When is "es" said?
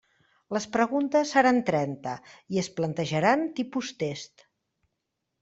2.63-2.71